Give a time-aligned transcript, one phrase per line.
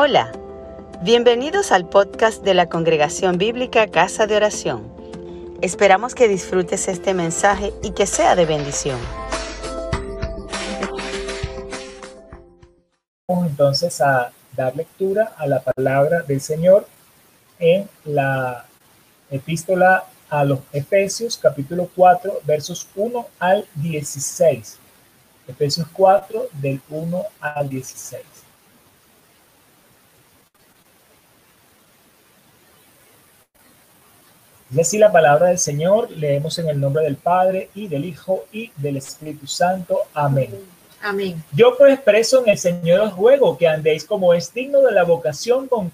[0.00, 0.30] Hola,
[1.02, 4.94] bienvenidos al podcast de la Congregación Bíblica Casa de Oración.
[5.60, 8.96] Esperamos que disfrutes este mensaje y que sea de bendición.
[13.26, 16.86] Vamos entonces a dar lectura a la palabra del Señor
[17.58, 18.66] en la
[19.30, 24.78] epístola a los Efesios capítulo 4 versos 1 al 16.
[25.48, 28.37] Efesios 4 del 1 al 16.
[34.70, 38.44] Y así la palabra del Señor, leemos en el nombre del Padre y del Hijo
[38.52, 40.00] y del Espíritu Santo.
[40.12, 40.54] Amén.
[41.00, 41.42] Amén.
[41.52, 45.04] Yo pues preso en el Señor os ruego que andéis como es digno de la
[45.04, 45.90] vocación con,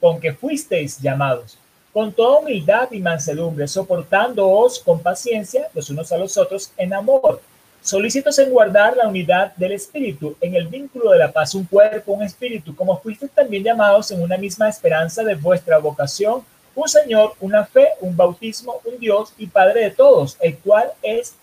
[0.00, 1.56] con que fuisteis llamados,
[1.92, 7.40] con toda humildad y mansedumbre, soportándoos con paciencia los unos a los otros en amor,
[7.80, 12.12] solícitos en guardar la unidad del Espíritu, en el vínculo de la paz, un cuerpo,
[12.12, 16.42] un espíritu, como fuisteis también llamados en una misma esperanza de vuestra vocación
[16.74, 21.34] un Señor, una fe, un bautismo, un Dios y Padre de todos, el cual es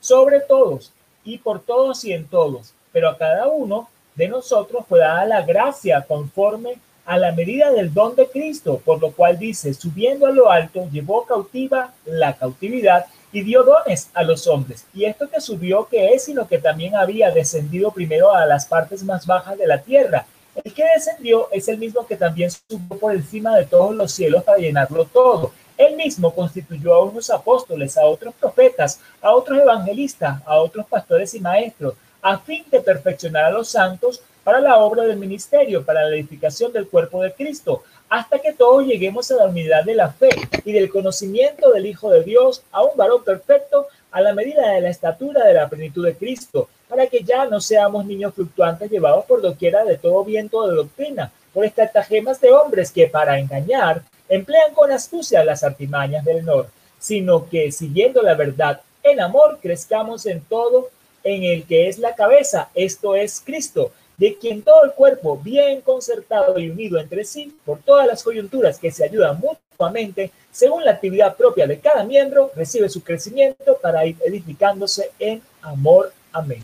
[0.00, 0.92] sobre todos
[1.24, 2.72] y por todos y en todos.
[2.92, 7.92] Pero a cada uno de nosotros fue dada la gracia conforme a la medida del
[7.92, 13.06] don de Cristo, por lo cual dice, subiendo a lo alto, llevó cautiva la cautividad
[13.32, 14.86] y dio dones a los hombres.
[14.92, 19.02] Y esto que subió, que es, sino que también había descendido primero a las partes
[19.02, 20.26] más bajas de la tierra
[20.64, 24.44] el que descendió es el mismo que también subió por encima de todos los cielos
[24.44, 25.52] para llenarlo todo.
[25.76, 31.34] Él mismo constituyó a unos apóstoles, a otros profetas, a otros evangelistas, a otros pastores
[31.34, 36.04] y maestros, a fin de perfeccionar a los santos para la obra del ministerio, para
[36.04, 40.10] la edificación del cuerpo de Cristo, hasta que todos lleguemos a la unidad de la
[40.10, 40.28] fe
[40.64, 44.80] y del conocimiento del Hijo de Dios, a un varón perfecto, a la medida de
[44.80, 49.24] la estatura de la plenitud de Cristo para que ya no seamos niños fluctuantes llevados
[49.24, 54.74] por doquiera de todo viento de doctrina, por estratagemas de hombres que para engañar emplean
[54.74, 60.40] con astucia las artimañas del norte, sino que siguiendo la verdad en amor crezcamos en
[60.40, 60.90] todo
[61.22, 65.80] en el que es la cabeza, esto es Cristo, de quien todo el cuerpo, bien
[65.80, 70.90] concertado y unido entre sí, por todas las coyunturas que se ayudan mutuamente, según la
[70.92, 76.12] actividad propia de cada miembro, recibe su crecimiento para ir edificándose en amor.
[76.32, 76.62] Amén.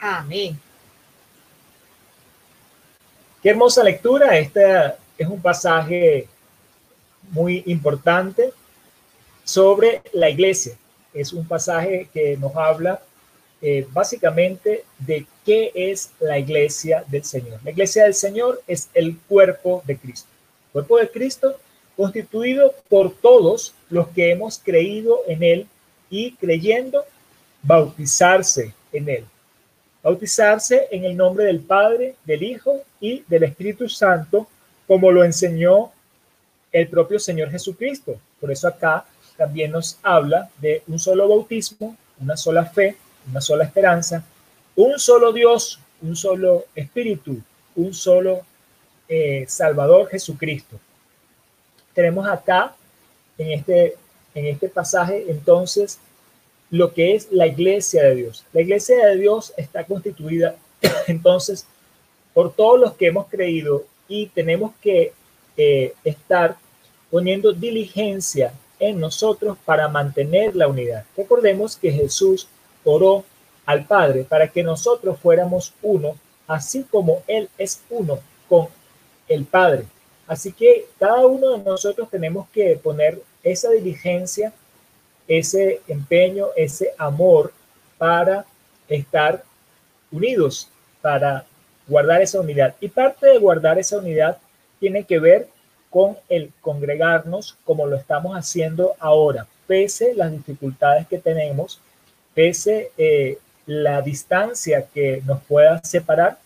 [0.00, 0.58] Amén.
[3.42, 4.38] Qué hermosa lectura.
[4.38, 6.26] Este es un pasaje
[7.30, 8.54] muy importante
[9.44, 10.74] sobre la iglesia.
[11.12, 13.02] Es un pasaje que nos habla
[13.60, 17.60] eh, básicamente de qué es la iglesia del Señor.
[17.62, 20.28] La iglesia del Señor es el cuerpo de Cristo.
[20.72, 21.58] Cuerpo de Cristo
[21.94, 25.66] constituido por todos los que hemos creído en Él
[26.08, 27.04] y creyendo
[27.62, 29.26] bautizarse en Él
[30.02, 34.48] bautizarse en el nombre del Padre, del Hijo y del Espíritu Santo,
[34.86, 35.92] como lo enseñó
[36.72, 38.16] el propio Señor Jesucristo.
[38.40, 39.04] Por eso acá
[39.36, 42.96] también nos habla de un solo bautismo, una sola fe,
[43.30, 44.24] una sola esperanza,
[44.76, 47.40] un solo Dios, un solo Espíritu,
[47.76, 48.42] un solo
[49.08, 50.78] eh, Salvador Jesucristo.
[51.94, 52.74] Tenemos acá
[53.36, 53.96] en este,
[54.34, 55.98] en este pasaje entonces
[56.70, 58.44] lo que es la iglesia de Dios.
[58.52, 60.56] La iglesia de Dios está constituida
[61.08, 61.66] entonces
[62.32, 65.12] por todos los que hemos creído y tenemos que
[65.56, 66.56] eh, estar
[67.10, 71.04] poniendo diligencia en nosotros para mantener la unidad.
[71.16, 72.48] Recordemos que Jesús
[72.84, 73.24] oró
[73.66, 76.16] al Padre para que nosotros fuéramos uno,
[76.46, 78.68] así como Él es uno con
[79.28, 79.84] el Padre.
[80.26, 84.52] Así que cada uno de nosotros tenemos que poner esa diligencia
[85.30, 87.52] ese empeño, ese amor
[87.98, 88.44] para
[88.88, 89.44] estar
[90.10, 90.68] unidos,
[91.00, 91.44] para
[91.86, 92.74] guardar esa unidad.
[92.80, 94.38] Y parte de guardar esa unidad
[94.80, 95.48] tiene que ver
[95.88, 101.80] con el congregarnos como lo estamos haciendo ahora, pese las dificultades que tenemos,
[102.34, 106.38] pese eh, la distancia que nos pueda separar,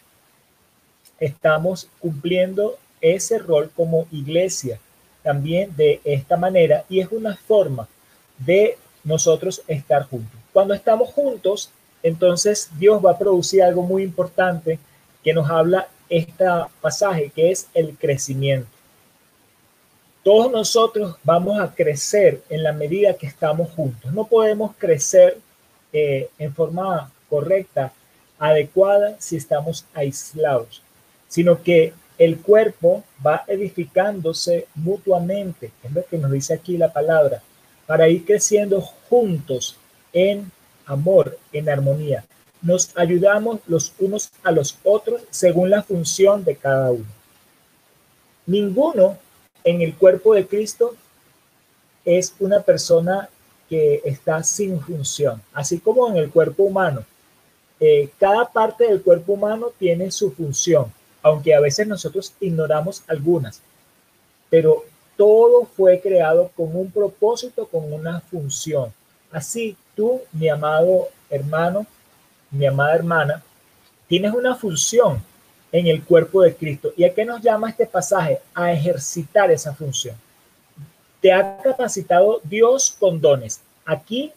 [1.19, 4.79] estamos cumpliendo ese rol como iglesia
[5.23, 7.89] también de esta manera y es una forma
[8.39, 10.41] de nosotros estar juntos.
[10.53, 11.71] Cuando estamos juntos,
[12.03, 14.79] entonces Dios va a producir algo muy importante
[15.23, 16.45] que nos habla este
[16.81, 18.69] pasaje, que es el crecimiento.
[20.23, 24.13] Todos nosotros vamos a crecer en la medida que estamos juntos.
[24.13, 25.39] No podemos crecer
[25.93, 27.93] eh, en forma correcta,
[28.39, 30.83] adecuada, si estamos aislados,
[31.29, 35.73] sino que el cuerpo va edificándose mutuamente.
[35.83, 37.43] Es lo que nos dice aquí la palabra
[37.87, 39.77] para ir creciendo juntos
[40.13, 40.51] en
[40.87, 42.25] amor, en armonía.
[42.63, 47.05] nos ayudamos los unos a los otros según la función de cada uno.
[48.47, 49.19] Ninguno
[49.65, 50.95] en el cuerpo de Cristo
[52.07, 53.29] es una persona
[53.69, 57.05] que está sin función, así como en el cuerpo humano.
[57.81, 60.93] Eh, cada parte del cuerpo humano tiene su función,
[61.23, 63.61] aunque a veces nosotros ignoramos algunas,
[64.49, 64.85] pero
[65.17, 68.93] todo fue creado con un propósito, con una función.
[69.31, 71.87] Así tú, mi amado hermano,
[72.51, 73.43] mi amada hermana,
[74.07, 75.23] tienes una función
[75.73, 76.93] en el cuerpo de Cristo.
[76.97, 78.41] ¿Y a qué nos llama este pasaje?
[78.55, 80.17] A ejercitar esa función.
[81.21, 83.61] Te ha capacitado Dios con dones.
[83.85, 84.33] Aquí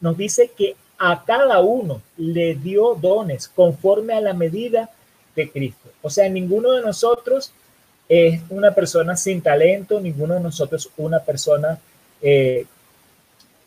[0.00, 4.90] nos dice que a cada uno le dio dones conforme a la medida
[5.34, 5.88] de Cristo.
[6.02, 7.52] O sea, ninguno de nosotros
[8.10, 11.78] es una persona sin talento, ninguno de nosotros una persona
[12.20, 12.66] eh,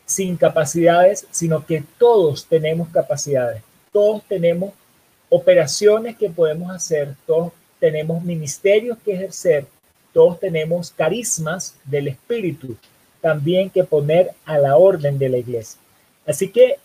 [0.05, 3.63] sin capacidades, sino que todos tenemos capacidades,
[3.93, 4.73] todos tenemos
[5.29, 9.65] operaciones que podemos hacer, todos tenemos ministerios que ejercer,
[10.11, 12.75] todos tenemos carismas del Espíritu
[13.23, 15.79] también que poner a la orden de la iglesia.
[16.27, 16.75] Así que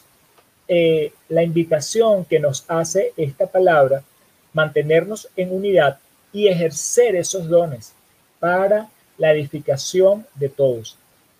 [0.68, 4.04] eh, la invitación que nos hace esta palabra,
[4.52, 5.98] mantenernos en unidad
[6.32, 7.92] y ejercer esos dones
[8.38, 10.96] para la edificación de todos.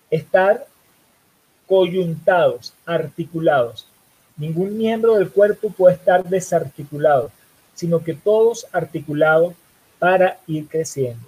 [0.09, 0.65] Estar
[1.67, 3.87] coyuntados, articulados.
[4.37, 7.31] Ningún miembro del cuerpo puede estar desarticulado,
[7.75, 9.53] sino que todos articulados
[9.99, 11.25] para ir creciendo.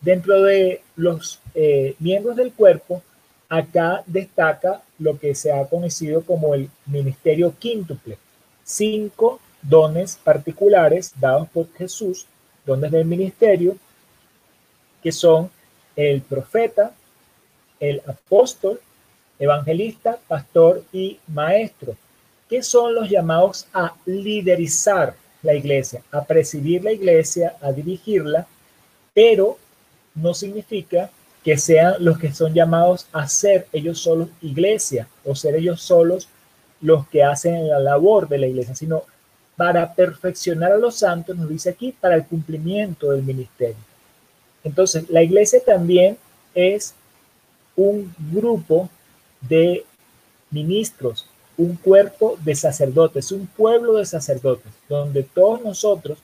[0.00, 3.02] Dentro de los eh, miembros del cuerpo,
[3.48, 8.18] acá destaca lo que se ha conocido como el ministerio quíntuple.
[8.64, 12.26] Cinco dones particulares dados por Jesús,
[12.64, 13.76] dones del ministerio,
[15.02, 15.50] que son
[15.96, 16.92] el profeta,
[17.78, 18.80] el apóstol,
[19.38, 21.96] evangelista, pastor y maestro,
[22.48, 28.46] que son los llamados a liderizar la iglesia, a presidir la iglesia, a dirigirla,
[29.12, 29.58] pero
[30.14, 31.10] no significa
[31.44, 36.28] que sean los que son llamados a ser ellos solos iglesia o ser ellos solos
[36.80, 39.04] los que hacen la labor de la iglesia, sino
[39.56, 43.76] para perfeccionar a los santos, nos dice aquí, para el cumplimiento del ministerio.
[44.64, 46.16] Entonces, la iglesia también
[46.54, 46.94] es
[47.76, 48.88] un grupo
[49.40, 49.84] de
[50.50, 56.18] ministros, un cuerpo de sacerdotes, un pueblo de sacerdotes, donde todos nosotros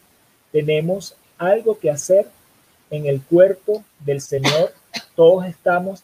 [0.50, 2.26] tenemos algo que hacer
[2.90, 4.72] en el cuerpo del Señor.
[5.14, 6.02] Todos estamos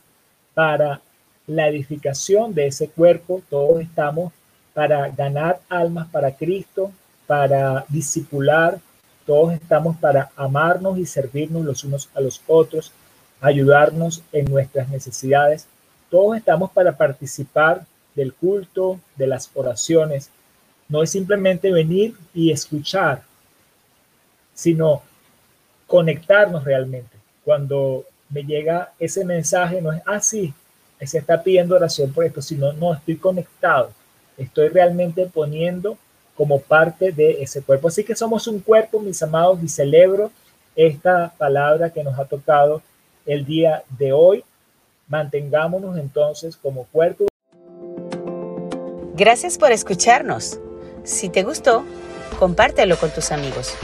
[0.54, 1.00] para
[1.46, 4.32] la edificación de ese cuerpo, todos estamos
[4.74, 6.92] para ganar almas para Cristo,
[7.26, 8.78] para discipular,
[9.26, 12.92] todos estamos para amarnos y servirnos los unos a los otros,
[13.40, 15.66] ayudarnos en nuestras necesidades.
[16.10, 17.84] Todos estamos para participar
[18.14, 20.30] del culto, de las oraciones.
[20.88, 23.22] No es simplemente venir y escuchar,
[24.54, 25.02] sino
[25.86, 27.16] conectarnos realmente.
[27.44, 30.54] Cuando me llega ese mensaje, no es así,
[31.00, 33.92] ah, se está pidiendo oración por esto, sino no, estoy conectado,
[34.36, 35.98] estoy realmente poniendo
[36.36, 37.88] como parte de ese cuerpo.
[37.88, 40.30] Así que somos un cuerpo, mis amados, y celebro
[40.74, 42.82] esta palabra que nos ha tocado
[43.24, 44.44] el día de hoy.
[45.08, 47.26] Mantengámonos entonces como cuerpo.
[49.14, 50.60] Gracias por escucharnos.
[51.04, 51.84] Si te gustó,
[52.38, 53.74] compártelo con tus amigos.